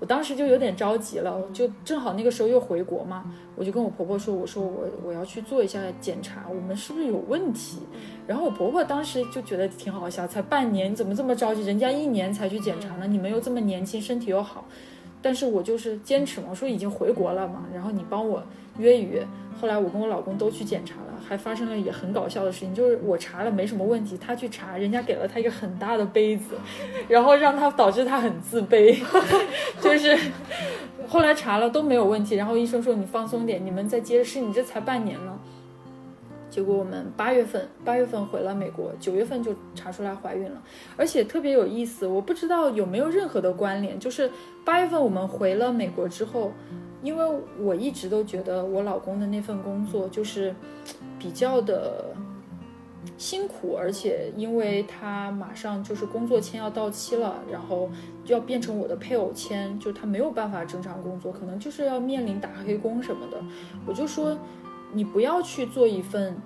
[0.00, 3.24] 我当时就有点着急了，就正好那个时候又回国嘛，
[3.56, 7.78] 我就跟我婆婆说：“我说我我要去做一下检查，我们是不是有问题？”
[8.24, 11.62] 然后我婆婆当时就觉得挺好笑，才半年，你怎么这么着急？
[11.64, 14.66] 人家一年才去检查呢，你们又这么年轻，身体又好。
[15.20, 18.40] 但是我就是坚持嘛，我说已经回国了嘛，然后你帮我
[18.78, 19.26] 约一约。
[19.60, 26.54] 后来我跟我老公都去检查了，还发生了也很搞笑的事情，就是我查了没什么问题，他去查，人家给了他一个很大的杯子，
[27.08, 28.96] 然后让他导致他很自卑，
[29.82, 30.16] 就是
[31.08, 35.36] 后来查了都没有问题，然后医生说你放松点，你们再接着试，你这才半年呢。
[36.48, 40.62] 结果我们八月份八月份回了美国，九月份就查出来怀孕了，
[40.96, 44.30] 而且特别有意思，我不知道有没有任何的关联，就是
[44.64, 46.52] 八月份我们回了美国之后。
[47.02, 47.24] 因为
[47.60, 50.54] 我一直都觉得我老公的那份工作就是
[51.18, 52.06] 比较的
[53.16, 57.88] 辛苦，而且因为他马上就是工作签要到期了，然后
[58.26, 63.38] 要变成我的配偶签，就他没有办法正常工作，可能就是要面临打黑工什么的。
[63.86, 64.36] 我就说，
[64.92, 66.36] 你不要去做一份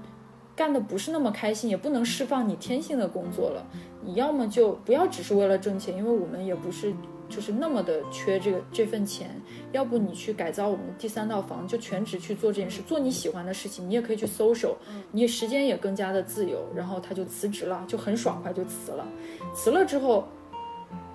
[0.54, 3.66] 干的不是那么开心，也不能释放你天性的工作了。
[4.04, 6.92] 你要么就不要只是为了挣钱，因为我们也不是。
[7.34, 9.30] 就是那么的缺这个这份钱，
[9.72, 14.74] 要不你去改造我们的第三套房，就全职去做这件事，做你喜欢的事情，你也可以去 social，
[15.10, 16.62] 你时间也更加的自由。
[16.76, 19.06] 然后他就辞职了，就很爽快就辞了。
[19.54, 20.28] 辞了之后，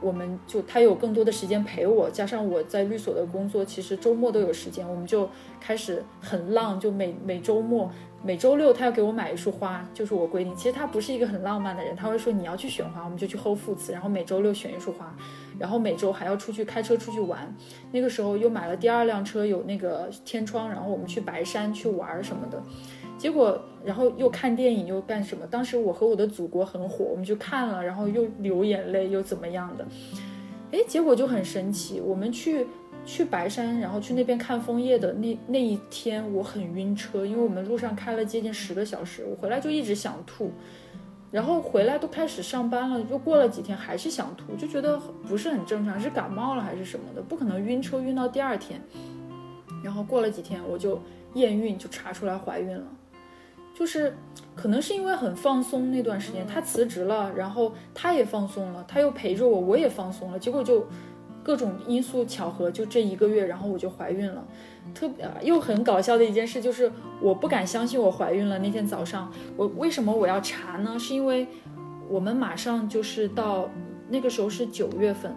[0.01, 5.29] 我们就他有更多的时间陪我，加上我在律所的工作，其实周末都有时间，我们就
[5.61, 7.91] 开始很浪，就每每周末。
[8.23, 10.53] 每周六他要给我买一束花，就是我规定。
[10.55, 15.15] 其实他不是一个很浪漫的人，他会说你要去选花，我们就去 Whole Foods，然后每周六选一束花，
[15.57, 17.55] 然后每周还要出去开车出去玩。
[17.91, 22.61] 那个时候又买了第二辆车，有那个天窗，然后我们去白山去玩什么的。
[23.17, 25.45] 结果然后又看电影又干什么？
[25.47, 29.87] 当时我和我的祖国很火，我们就看了，然后又流眼泪又怎么样的？
[30.71, 32.67] 哎，结果就很神奇，我们去。
[33.07, 40.51] 去白山，然后去那边看枫叶的那那一天，我很晕车，因为我们路上开了接近十个小时，我回来就一直想吐，
[41.31, 48.81] 然后回来都开始上班了，又过了几天还是想吐，就觉得不是很正常，是感冒了还是什么的，不可能晕车晕到第二天。
[49.81, 51.01] 然后过了几天我就
[51.35, 52.85] 验孕，就查出来怀孕了，
[53.73, 54.13] 就是
[54.53, 60.85] 可能是因为很放松那段时间，他辞职了，然后他也放松了，他又陪着我，我也放松了，结果就。
[61.47, 64.45] 各种因素巧合，就这一个月，然后我就怀孕了。
[64.93, 68.59] 特别又很搞笑的一件事就是，我不敢相信我怀孕了。
[68.59, 70.99] 那天早上，我为什么我要查呢？
[70.99, 71.47] 是因为
[72.09, 73.69] 我们马上就是到
[74.09, 75.33] 那个时候是九月份、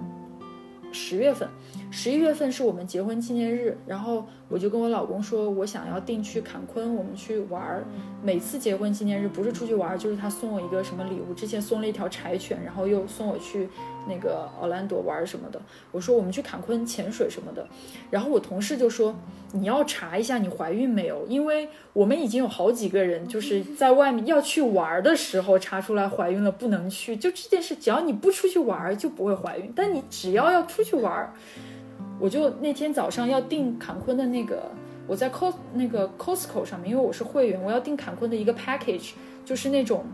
[0.90, 1.48] 十月份。
[1.92, 7.84] 十一月份是我们结婚纪念日，然后我就跟我老公说，我想要定去坎昆，我们去玩儿。
[8.22, 11.34] 每次结婚纪念日不是出去玩，就是他送我一个什么礼物。
[11.34, 13.68] 之前送了一条柴犬，然后又送我去
[14.08, 15.60] 那个奥兰多玩什么的。
[15.90, 17.66] 我说我们去坎昆潜水什么的。
[18.08, 19.14] 然后我同事就说
[19.52, 27.16] 你要查一下你怀孕没有，因为我们已经有好几个人就是 在外面要去玩的时候查出来怀孕了，不能去。
[27.16, 31.34] 就这件事，只要你不出去玩就不会怀孕，但你只要要出去玩。
[32.20, 34.70] 我就那天早上要订坎昆的那个，
[35.06, 39.12] 我在 cos 那个 Costco 上面，因为我是会员，我要订坎昆的一个 package，
[39.44, 40.04] 就是那种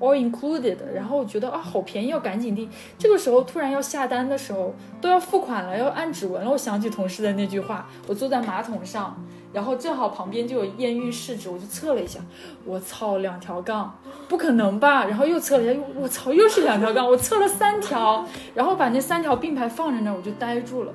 [0.00, 2.68] all included，然后我觉得啊好便宜，要赶紧订。
[2.98, 6.50] 这个时候突然要下单的时候，都要付款了，要按指纹了。
[6.50, 9.16] 我想起同事的那句话，我坐在马桶上，
[9.52, 12.18] 然后正好旁边就有验孕试纸，我就测了一下，
[12.64, 13.96] 我操，两条杠，
[14.28, 15.04] 不可能吧？
[15.04, 20.92] 然后又测了一下，我操，又是两条杠，我测了三条，然后把那三条并排放在那儿，我就呆住了。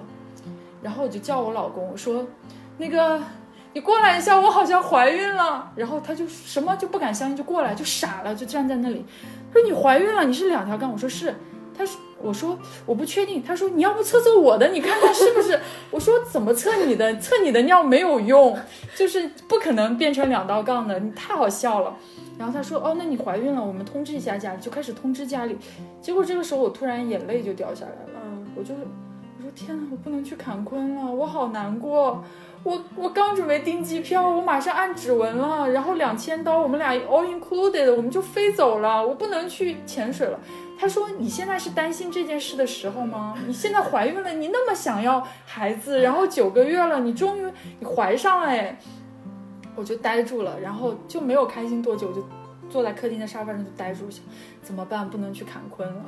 [0.81, 2.25] 然后我就叫我老公，我说，
[2.77, 3.21] 那个。
[3.71, 5.71] 你过来一下，我好像怀孕了。
[5.75, 9.05] 然后他就什么就不敢相信，就过来就傻了，就站在那里。
[9.53, 10.91] 他说你怀孕了，你是两条杠。
[10.91, 11.35] 我说是。
[11.77, 12.57] 他说我说
[12.87, 13.43] 我不确定。
[13.43, 15.59] 他说你要不测测我的，你看看是不是？
[15.91, 17.15] 我说怎么测你的？
[17.17, 18.57] 测你的尿没有用，
[18.95, 20.99] 就是不可能变成两道杠的。
[20.99, 21.95] 你太好笑了。
[22.39, 25.55] 然后他说哦，那你怀孕了，我们通知一下家里，就开始通知家里。
[26.01, 28.19] 结果这个时候我突然眼泪就掉下来了。
[28.25, 28.79] 嗯，我就我
[29.51, 32.23] 天哪，我不能去坎昆了，我好难过。
[32.63, 39.05] 我我刚准备订机票，我马上按指纹了，然后两千刀，我们俩 all included，我们就飞走了。
[39.05, 40.37] 我不能去潜水了。
[40.77, 43.35] 他说：“你现在是担心这件事的时候吗？
[43.45, 48.77] 你现在怀孕了，你那么想要孩子，然后九个月了，你终于你怀上了，哎，
[49.75, 52.21] 我就呆住了，然后就没有开心多久，就
[52.69, 54.23] 坐在客厅的沙发上就呆住想。”
[54.61, 55.09] 怎么办？
[55.09, 56.05] 不能去坎昆了，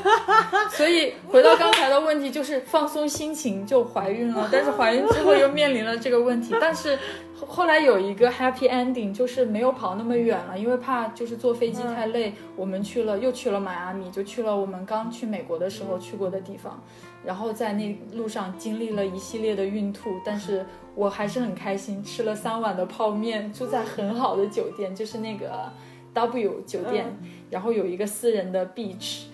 [0.70, 4.48] 所以回到刚才的问题，就是放松心情就怀孕了。
[4.52, 6.54] 但是怀孕之后又面临了这个问题。
[6.60, 6.96] 但是
[7.34, 16.80] 后来有一个 happy ending，就是没有跑那么远了，因为怕就是坐飞机太累，我们去了又去了迈阿密，就去了我们刚去美国的时候去过的地方。
[17.24, 25.72] 然后在那路上经历了一系列的孕吐，但是我还是很开心，吃了三碗的泡面，住在很好的酒店，就是那个
[26.16, 27.14] W 酒店。
[27.50, 29.26] 然后有一个私人的 beach，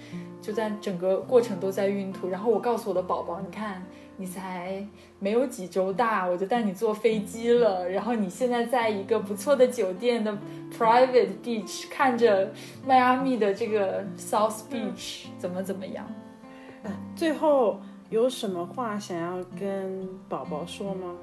[0.43, 2.29] 就在整个过程都在孕吐。
[2.29, 3.83] 然后我告诉我的宝宝，你看
[4.19, 4.87] 你才
[5.19, 7.89] 没有几周大，我就带你坐飞机了。
[7.89, 10.37] 然后你现在在一个不错的酒店的
[10.77, 12.53] private beach，看着
[12.87, 16.07] 迈阿密的这个 South Beach，怎么怎么样？
[17.17, 17.81] 最后
[18.11, 21.15] 有什么话想要跟宝宝说吗？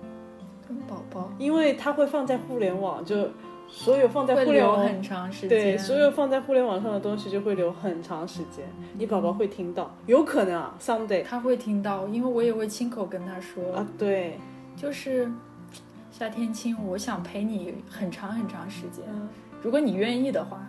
[0.67, 3.29] 跟宝宝，因为他会放在互联网就。
[3.71, 8.65] 所有放在互联网很长时间，对，所有放在互联网上的东西就会留很长时间。
[8.97, 11.23] 你宝宝会听到，有可能啊，someday。
[11.23, 13.75] 他会听到，因为我也会亲口跟他说。
[13.75, 14.39] 啊，对，
[14.75, 15.31] 就是
[16.11, 19.05] 夏天亲，我想陪你很长很长时间，
[19.61, 20.59] 如果你愿意的话。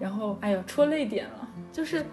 [0.00, 2.04] 然后，哎呦，戳泪点了，就是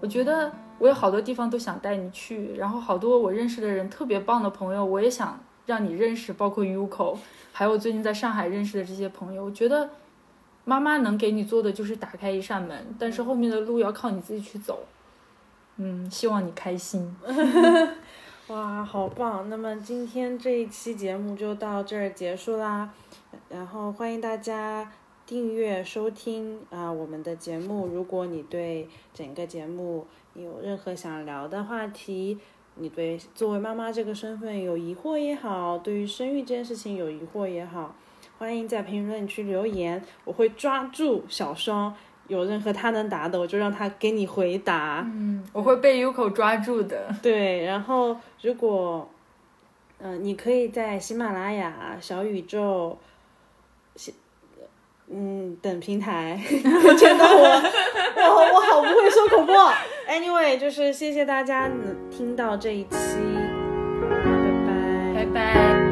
[0.00, 7.16] 我觉得我有好多地方都想带你去，然后好多我认识的人特别棒的朋友，我也想让你认识，包括 Uco。
[7.52, 9.90] 还有最近在上海认识的这些朋友，我觉得
[10.64, 14.84] 妈妈能给你做的就是打开一扇门，但是后面的路要靠你自己去走。
[15.76, 17.16] 嗯，希望你开心。
[18.48, 19.48] 哇，好棒！
[19.48, 22.92] 那么今天这一期节目就到这儿结束啦。
[23.48, 24.92] 然后欢迎大家
[25.24, 27.86] 订阅收听啊我们的节目。
[27.86, 32.38] 如果你对整个节目有任何想聊的话题，
[32.76, 37.94] 你对作为妈妈这个身份有疑惑也好，对于生育这件事情有疑惑也好，
[38.38, 41.94] 欢迎在评论区留言，我会抓住小双，
[42.28, 45.02] 有任何他能答的，我就让他给你回答。
[45.06, 47.14] 嗯，我会被 Uko 抓住的。
[47.22, 49.08] 对，然后如果，
[49.98, 52.98] 嗯，你可以在喜马拉雅、小宇宙。
[55.16, 56.40] 嗯，等平台
[56.86, 57.42] 我 见到我，
[58.16, 59.54] 我我好不会说口播。
[60.08, 62.96] Anyway，就是谢谢大家能听到这一期，
[65.14, 65.84] 拜拜，拜拜。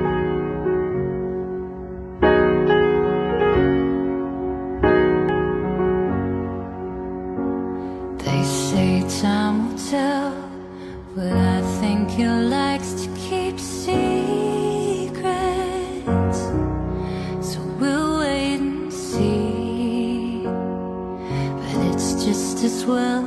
[22.87, 23.23] Well.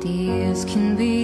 [0.00, 1.21] The years can be